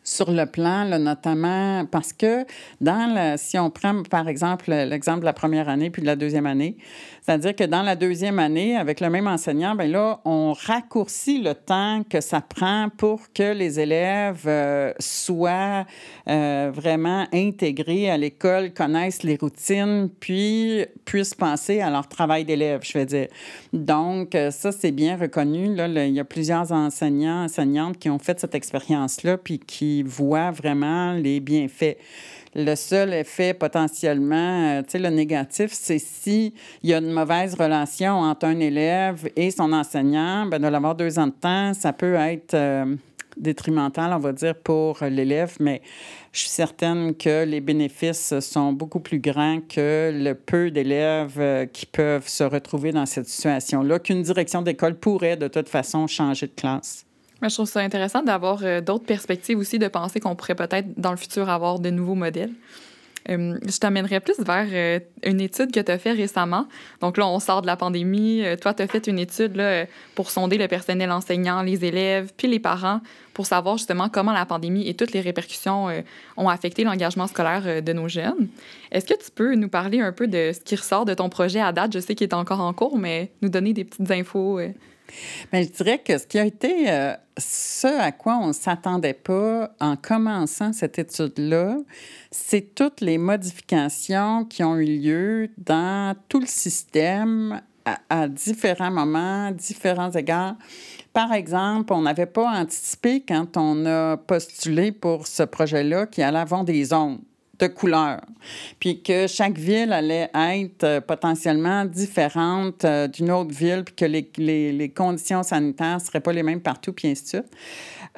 [0.06, 2.46] sur le plan, là, notamment parce que
[2.80, 6.16] dans la, si on prend par exemple l'exemple de la première année puis de la
[6.16, 6.78] deuxième année,
[7.26, 11.56] c'est-à-dire que dans la deuxième année, avec le même enseignant, bien là, on raccourcit le
[11.56, 15.88] temps que ça prend pour que les élèves euh, soient
[16.30, 22.82] euh, vraiment intégrés à l'école, connaissent les routines, puis puissent penser à leur travail d'élève,
[22.84, 23.28] je veux dire.
[23.74, 25.74] Donc, euh, ça, c'est bien reconnu.
[25.74, 30.52] Là, il y a plusieurs enseignants, enseignantes qui ont fait cette expérience-là, puis qui voient
[30.52, 31.98] vraiment les bienfaits.
[32.58, 36.54] Le seul effet potentiellement, euh, tu sais, le négatif, c'est si
[36.84, 40.96] il y a une mauvaise relation entre un élève et son enseignant, ben de l'avoir
[40.96, 42.96] deux ans de temps, ça peut être euh,
[43.36, 45.82] détrimental, on va dire, pour l'élève, mais
[46.32, 51.66] je suis certaine que les bénéfices sont beaucoup plus grands que le peu d'élèves euh,
[51.66, 56.48] qui peuvent se retrouver dans cette situation-là, qu'une direction d'école pourrait de toute façon changer
[56.48, 57.05] de classe
[57.42, 61.12] je trouve ça intéressant d'avoir euh, d'autres perspectives aussi, de penser qu'on pourrait peut-être dans
[61.12, 62.52] le futur avoir de nouveaux modèles.
[63.28, 66.68] Euh, je t'amènerais plus vers euh, une étude que tu as faite récemment.
[67.02, 68.44] Donc là, on sort de la pandémie.
[68.62, 72.48] toi, tu as fait une étude là, pour sonder le personnel enseignant, les élèves, puis
[72.48, 73.02] les parents,
[73.34, 75.88] pour savoir justement comment la pandémie et toutes les répercussions
[76.38, 78.48] ont affecté l'engagement scolaire de nos jeunes.
[78.92, 81.62] Est-ce que tu peux nous parler un peu de ce qui ressort de ton projet
[81.62, 81.94] à date?
[81.94, 84.60] Je sais qu'il est encore en cours, mais nous donner des petites infos.
[85.52, 87.14] Bien, je dirais que ce qui a été euh,
[87.84, 91.78] à quoi on ne s'attendait pas en commençant cette étude-là,
[92.32, 98.92] c'est toutes les modifications qui ont eu lieu dans tout le système à, à différents
[98.92, 100.56] moments, différents égards.
[101.14, 106.40] Par exemple, on n'avait pas anticipé quand on a postulé pour ce projet-là qu'il allait
[106.40, 107.20] avoir des ondes
[107.60, 108.22] de couleurs,
[108.80, 114.06] puis que chaque ville allait être euh, potentiellement différente euh, d'une autre ville, puis que
[114.06, 117.52] les, les, les conditions sanitaires ne seraient pas les mêmes partout, puis ainsi de suite.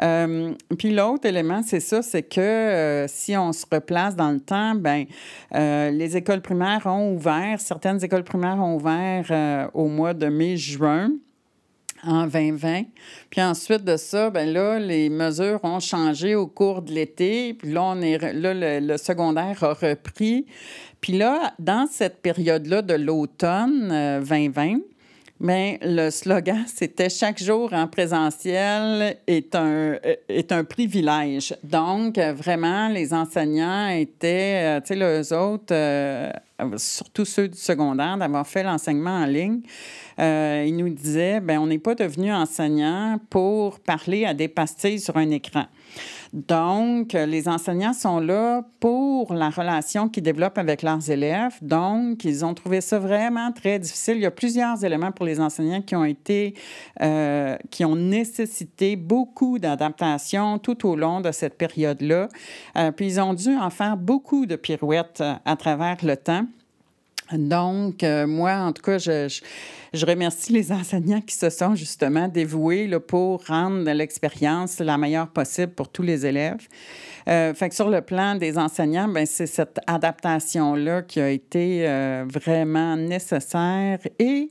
[0.01, 4.75] Euh, puis l'autre élément, c'est ça, c'est que si on se replace dans le temps,
[4.75, 5.05] ben
[5.51, 11.09] les écoles primaires ont ouvert, certaines écoles primaires ont ouvert au mois de mai-juin
[12.03, 12.83] en 2020.
[13.29, 17.53] Puis ensuite de ça, ben là, les mesures ont changé au cours de l'été.
[17.53, 20.45] Puis là, on est, là le, secondaire a repris.
[21.01, 23.89] Puis là, dans cette période-là de l'automne
[24.27, 24.77] 2020, euh,
[25.39, 31.55] mais le slogan, c'était chaque jour en présentiel est un, euh, est un privilège.
[31.63, 35.73] Donc, vraiment, les enseignants étaient, euh, tu sais, les autres,
[36.77, 39.61] surtout ceux du secondaire, d'avoir fait l'enseignement en ligne.
[40.19, 44.99] Euh, il nous disait, ben on n'est pas devenu enseignant pour parler à des pastilles
[44.99, 45.65] sur un écran.
[46.33, 51.55] Donc, les enseignants sont là pour la relation qu'ils développent avec leurs élèves.
[51.61, 54.17] Donc, ils ont trouvé ça vraiment très difficile.
[54.17, 56.53] Il y a plusieurs éléments pour les enseignants qui ont été,
[57.01, 62.27] euh, qui ont nécessité beaucoup d'adaptation tout au long de cette période-là.
[62.77, 66.45] Euh, puis, ils ont dû en faire beaucoup de pirouettes à travers le temps.
[67.33, 69.27] Donc, moi, en tout cas, je,
[69.93, 75.27] je remercie les enseignants qui se sont justement dévoués là, pour rendre l'expérience la meilleure
[75.27, 76.67] possible pour tous les élèves.
[77.27, 81.87] Euh, fait que sur le plan des enseignants, ben c'est cette adaptation-là qui a été
[81.87, 84.49] euh, vraiment nécessaire et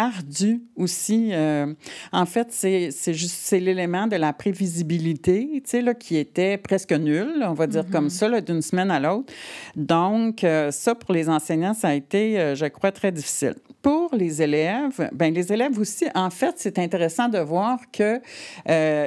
[0.00, 1.28] ardu aussi.
[1.32, 1.74] Euh,
[2.10, 6.92] en fait, c'est juste c'est l'élément de la prévisibilité, tu sais, là, qui était presque
[6.92, 8.30] nul, on va dire comme mm-hmm.
[8.32, 9.30] ça, d'une semaine à l'autre.
[9.76, 13.56] Donc, euh, ça, pour les enseignants, ça a été, euh, je crois, très difficile.
[13.82, 18.20] Pour les élèves, ben les élèves aussi, en fait, c'est intéressant de voir que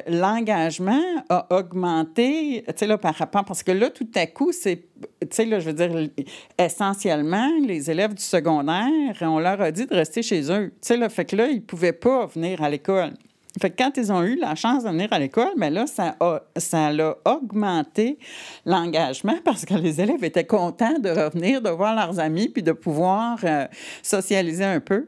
[0.07, 4.83] l'engagement a augmenté, tu sais, là, par rapport, parce que là, tout à coup, c'est
[5.21, 6.09] tu sais, là, je veux dire,
[6.57, 10.69] essentiellement, les élèves du secondaire, on leur a dit de rester chez eux.
[10.69, 13.13] Tu sais, là, fait que là, ils ne pouvaient pas venir à l'école.
[13.61, 16.15] Fait que quand ils ont eu la chance de venir à l'école, bien là, ça
[16.19, 16.91] a, ça
[17.25, 18.17] augmenté
[18.65, 22.71] l'engagement parce que les élèves étaient contents de revenir, de voir leurs amis, puis de
[22.71, 23.67] pouvoir euh,
[24.01, 25.07] socialiser un peu.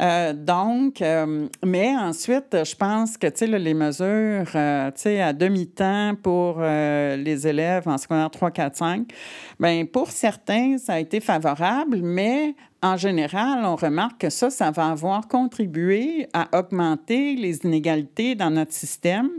[0.00, 5.32] Euh, donc, euh, mais ensuite, je pense que, tu sais, les mesures, tu sais, à
[5.32, 9.12] demi-temps pour les élèves en secondaire 3, 4, 5,
[9.58, 14.70] bien, pour certains, ça a été favorable, mais en général, on remarque que ça, ça
[14.70, 19.30] va avoir contribué à augmenter les inégalités dans notre système.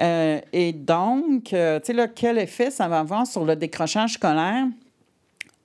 [0.00, 4.66] Euh, et donc, euh, tu sais, quel effet ça va avoir sur le décrochage scolaire?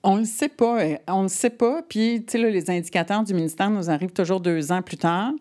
[0.02, 0.80] On ne le sait pas.
[0.80, 1.82] Euh, on ne le sait pas.
[1.88, 5.32] Puis, tu sais, les indicateurs du ministère nous arrivent toujours deux ans plus tard.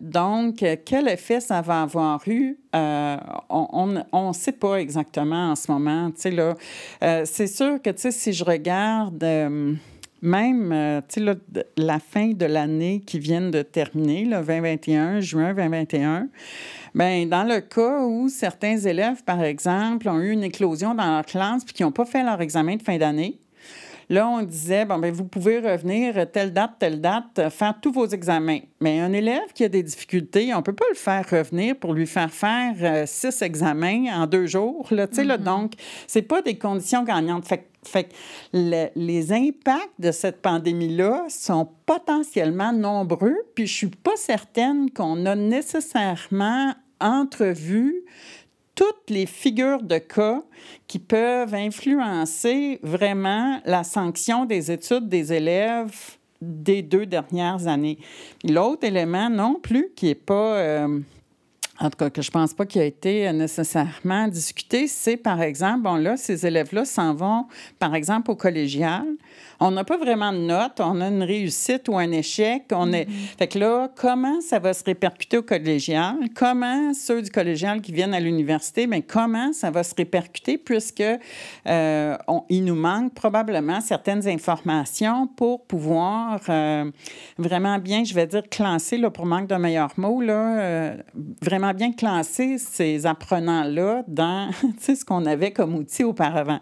[0.00, 2.58] donc, quel effet ça va avoir eu?
[2.72, 6.10] on ne sait pas exactement en ce moment.
[6.10, 6.54] Tu sais, là,
[7.24, 9.24] c'est sûr que, tu sais, si je regarde
[10.26, 11.36] même, euh, tu sais,
[11.76, 16.28] la fin de l'année qui vient de terminer, le 2021, juin 2021,
[16.94, 21.26] Bien, dans le cas où certains élèves, par exemple, ont eu une éclosion dans leur
[21.26, 23.38] classe puis qui n'ont pas fait leur examen de fin d'année,
[24.08, 28.06] Là, on disait, bon, bien, vous pouvez revenir telle date, telle date, faire tous vos
[28.06, 28.60] examens.
[28.80, 31.92] Mais un élève qui a des difficultés, on ne peut pas le faire revenir pour
[31.92, 34.86] lui faire faire euh, six examens en deux jours.
[34.92, 35.42] Là, là, mm-hmm.
[35.42, 35.72] donc,
[36.06, 37.46] ce pas des conditions gagnantes.
[37.46, 38.12] Fait, fait
[38.52, 45.34] les impacts de cette pandémie-là sont potentiellement nombreux, puis je suis pas certaine qu'on a
[45.34, 48.04] nécessairement entrevu
[48.74, 50.42] toutes les figures de cas
[50.86, 57.98] qui peuvent influencer vraiment la sanction des études des élèves des deux dernières années.
[58.44, 60.58] L'autre élément non plus qui n'est pas...
[60.58, 61.00] Euh,
[61.78, 65.42] en tout cas, que je ne pense pas qu'il a été nécessairement discuté, c'est par
[65.42, 67.46] exemple, bon là, ces élèves-là s'en vont,
[67.78, 69.04] par exemple, au collégial.
[69.58, 72.64] On n'a pas vraiment de notes, on a une réussite ou un échec.
[72.72, 73.08] On est...
[73.08, 73.38] Mm-hmm.
[73.38, 76.16] Fait que là, comment ça va se répercuter au collégial?
[76.34, 81.02] Comment ceux du collégial qui viennent à l'université, mais comment ça va se répercuter puisque
[81.66, 82.16] euh,
[82.48, 86.90] il nous manque probablement certaines informations pour pouvoir euh,
[87.38, 90.96] vraiment bien, je vais dire, classer, là, pour manque d'un meilleur mot, là, euh,
[91.40, 94.50] vraiment bien classer ces apprenants-là dans
[94.80, 96.60] ce qu'on avait comme outil auparavant.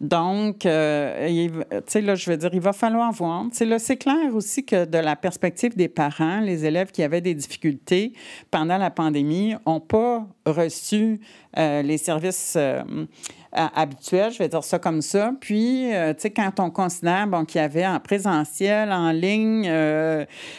[0.00, 3.44] Donc, sais, là, je veux dire, il va falloir voir.
[3.52, 8.12] C'est clair aussi que de la perspective des parents, les élèves qui avaient des difficultés
[8.50, 11.20] pendant la pandémie n'ont pas reçu
[11.58, 12.82] euh, les services euh,
[13.52, 15.32] habituels, je vais dire ça comme ça.
[15.40, 19.70] Puis, euh, tu sais, quand on considère qu'il y avait en présentiel, en ligne,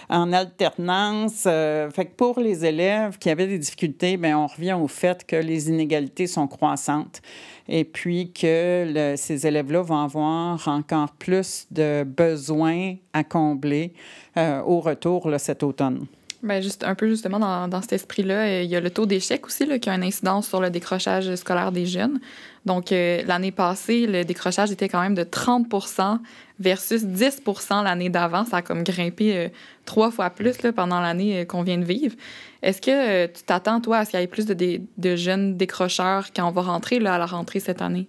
[0.10, 4.88] en alternance, fait que pour les élèves qui avaient des difficultés, bien, on revient au
[4.88, 7.22] fait que les inégalités sont croissantes
[7.68, 13.94] et puis que ces élèves-là vont avoir encore plus de besoins à combler
[14.36, 16.06] au retour cet automne.
[16.44, 19.06] Bien, juste un peu justement dans, dans cet esprit-là, euh, il y a le taux
[19.06, 22.20] d'échec aussi là, qui a une incidence sur le décrochage scolaire des jeunes.
[22.66, 26.20] Donc, euh, l'année passée, le décrochage était quand même de 30%
[26.60, 28.46] versus 10% l'année d'avant.
[28.46, 29.50] Ça a comme grimpé euh,
[29.86, 32.16] trois fois plus pendant l'année qu'on vient de vivre.
[32.62, 36.48] Est-ce que tu t'attends, toi, à ce qu'il y ait plus de, jeunes décrocheurs quand
[36.48, 38.08] on va rentrer à la rentrée cette année?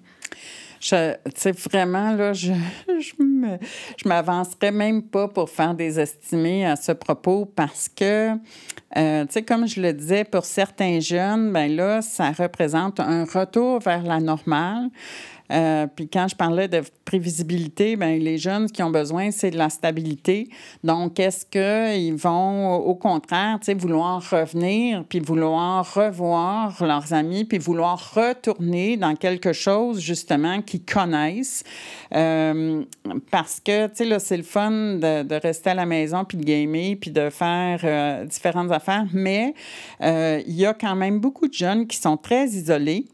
[0.83, 1.15] Je,
[1.71, 2.53] vraiment, là, je,
[2.89, 8.33] je m'avancerais même pas pour faire des estimés à ce propos parce que,
[8.97, 13.25] euh, tu sais, comme je le disais, pour certains jeunes, ben là, ça représente un
[13.25, 14.91] retour vers la normale.
[15.53, 19.59] Euh, puis quand je parlais de prévisibilité, bien, les jeunes qui ont besoin, c'est de
[19.59, 20.49] la stabilité.
[20.83, 28.15] Donc, est-ce qu'ils vont, au contraire, vouloir revenir, puis vouloir revoir leurs amis, puis vouloir
[28.15, 31.65] retourner dans quelque chose, justement, qu'ils connaissent?
[32.15, 32.85] Euh,
[33.31, 36.45] parce que, tu sais, là, c'est le fun de, rester à la maison, puis de
[36.45, 39.55] gamer, puis de faire euh, différentes affaires, mais
[40.01, 43.07] il y a quand même beaucoup de jeunes qui sont très isolés.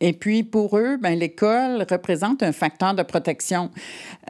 [0.00, 3.70] Et puis, pour eux, ben, l'école représente un facteur de protection.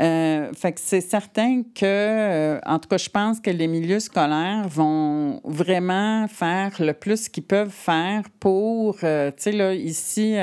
[0.01, 5.41] Euh, c'est certain que, euh, en tout cas, je pense que les milieux scolaires vont
[5.45, 10.37] vraiment faire le plus qu'ils peuvent faire pour, euh, tu sais, là, ici,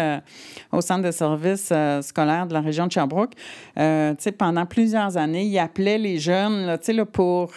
[0.72, 3.82] au centre de services scolaires de la région de Sherbrooke, tu
[4.20, 7.54] sais, pendant plusieurs années, ils appelaient les jeunes, tu sais, là, pour,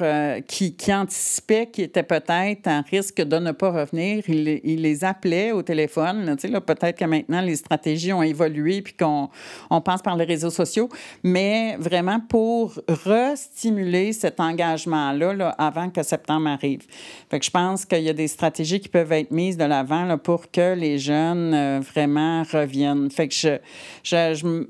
[0.46, 4.22] qui, qui anticipaient qu'ils étaient peut-être en risque de ne pas revenir.
[4.29, 8.95] Ils, les appelaient au téléphone, tu sais, là, peut-être que maintenant, stratégies ont évolué puis
[8.95, 9.29] qu'on
[9.71, 10.88] on passe par les réseaux sociaux,
[11.23, 16.83] mais vraiment pour restimuler cet engagement-là là, avant que septembre arrive.
[17.31, 20.16] Fait que je pense qu'il y a des stratégies qui peuvent être mises de l'avant
[20.19, 23.11] pour que les jeunes euh, vraiment reviennent.
[23.11, 23.59] Fait que je,
[24.03, 24.66] je, je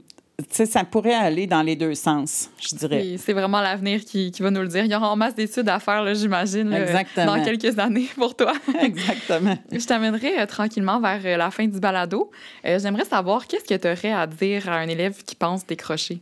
[0.50, 3.16] sais, ça pourrait aller dans les deux sens, je dirais.
[3.18, 4.84] C'est vraiment l'avenir qui, qui, va nous le dire.
[4.84, 6.70] Il y aura en masse d'études à faire, j'imagine,
[7.16, 8.52] dans quelques années pour toi.
[8.80, 9.56] Exactement.
[9.72, 12.30] je t'amènerai euh, tranquillement vers euh, la fin du balado.
[12.64, 16.20] Euh, j'aimerais savoir qu'est-ce que tu aurais à dire à un élève qui pense décrocher?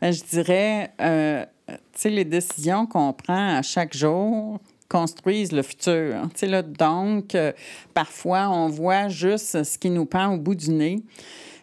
[0.00, 0.92] Bien, je dirais,
[2.04, 6.20] les décisions qu'on prend à chaque jour, construisent le futur.
[6.34, 7.34] Tu sais, là, donc,
[7.94, 11.02] parfois, on voit juste ce qui nous pend au bout du nez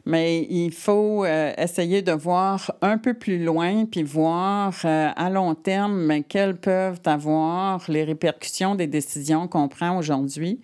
[0.06, 5.30] mais il faut euh, essayer de voir un peu plus loin, puis voir euh, à
[5.30, 10.60] long terme quelles peuvent avoir les répercussions des décisions qu'on prend aujourd'hui.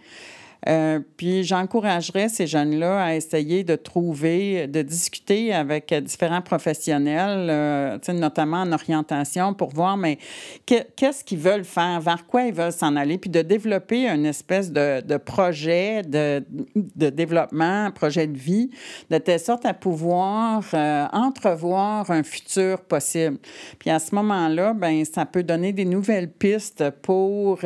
[0.67, 7.97] Euh, puis j'encouragerais ces jeunes-là à essayer de trouver, de discuter avec différents professionnels, euh,
[8.09, 10.17] notamment en orientation, pour voir mais
[10.65, 14.71] qu'est-ce qu'ils veulent faire, vers quoi ils veulent s'en aller, puis de développer une espèce
[14.71, 16.43] de, projet de,
[16.75, 18.69] de, développement, projet de vie,
[19.09, 23.37] de telle sorte à pouvoir euh, entrevoir un futur possible.
[23.79, 27.59] Puis à ce moment-là, ben ça peut donner des nouvelles pistes pour,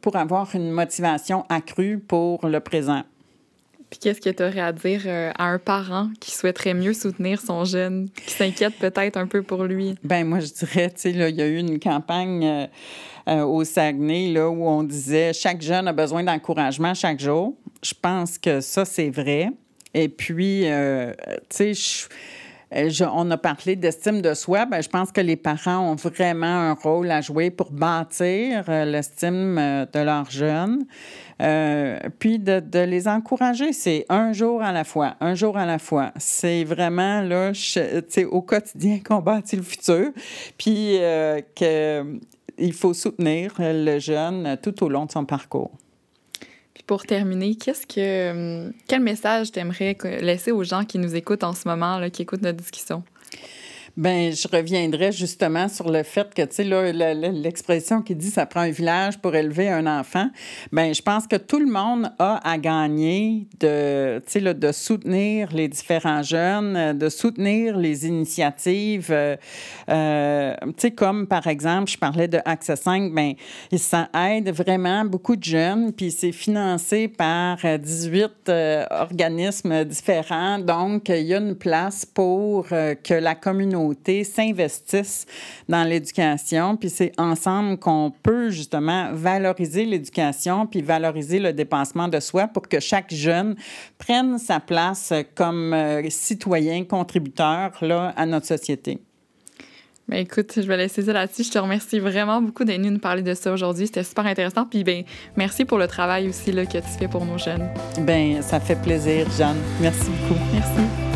[0.00, 3.02] pour avoir une motivation accrue pour le présent.
[3.90, 7.40] Puis qu'est-ce que tu aurais à dire euh, à un parent qui souhaiterait mieux soutenir
[7.40, 9.94] son jeune, qui s'inquiète peut-être un peu pour lui?
[10.02, 12.66] Ben moi, je dirais, tu sais, il y a eu une campagne euh,
[13.28, 17.54] euh, au Saguenay là, où on disait chaque jeune a besoin d'encouragement chaque jour.
[17.82, 19.50] Je pense que ça, c'est vrai.
[19.92, 20.64] Et puis,
[21.48, 22.08] tu sais,
[22.72, 24.66] on a parlé d'estime de soi.
[24.66, 29.56] Ben, je pense que les parents ont vraiment un rôle à jouer pour bâtir l'estime
[29.92, 30.84] de leurs jeunes.
[31.42, 35.78] Euh, puis de, les encourager, c'est un jour à la fois, un jour à la
[35.78, 36.12] fois.
[36.16, 40.10] C'est vraiment là, sais, au quotidien qu'on bâtit le futur,
[40.56, 45.72] puis euh, qu'il faut soutenir le jeune tout au long de son parcours.
[46.74, 51.52] Puis pour terminer, qu'est-ce que quel message t'aimerais laisser aux gens qui nous écoutent en
[51.52, 53.04] ce moment, là, qui écoutent notre discussion?
[53.96, 56.92] Ben, je reviendrai justement sur le fait que, tu sais,
[57.32, 60.30] l'expression qui dit ça prend un village pour élever un enfant.
[60.72, 65.52] Ben, je pense que tout le monde a à gagner de, tu sais, de soutenir
[65.52, 69.10] les différents jeunes, de soutenir les initiatives.
[69.10, 69.36] Euh,
[69.88, 73.34] euh, tu sais, comme par exemple, je parlais de Access 5, ben,
[73.76, 80.58] ça aide vraiment beaucoup de jeunes, puis c'est financé par 18 euh, organismes différents.
[80.58, 83.83] Donc, il y a une place pour que la communauté
[84.24, 85.26] s'investissent
[85.68, 86.76] dans l'éducation.
[86.76, 92.68] Puis c'est ensemble qu'on peut justement valoriser l'éducation puis valoriser le dépensement de soi pour
[92.68, 93.56] que chaque jeune
[93.98, 99.00] prenne sa place comme euh, citoyen contributeur là, à notre société.
[100.06, 101.44] Ben écoute, je vais laisser ça là-dessus.
[101.44, 103.86] Je te remercie vraiment beaucoup d'être venu nous parler de ça aujourd'hui.
[103.86, 104.66] C'était super intéressant.
[104.66, 105.04] Puis ben
[105.36, 107.66] merci pour le travail aussi là, que tu fais pour nos jeunes.
[108.00, 109.56] Ben ça fait plaisir, Jeanne.
[109.80, 110.40] Merci beaucoup.
[110.52, 111.13] Merci.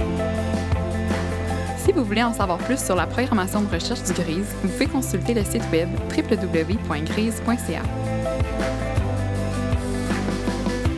[1.89, 4.87] Si vous voulez en savoir plus sur la programmation de recherche du GRISE, vous pouvez
[4.87, 7.83] consulter le site web www.grise.ca.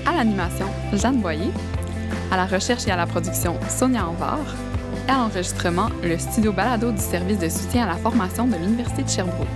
[0.04, 1.52] À l'animation, Jeanne Boyer.
[2.32, 4.40] À la recherche et à la production, Sonia Anvar.
[5.06, 9.04] Et à l'enregistrement, le studio balado du service de soutien à la formation de l'Université
[9.04, 9.46] de Sherbrooke.